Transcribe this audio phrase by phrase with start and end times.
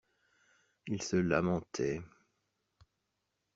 [0.87, 2.01] Il se lamentait.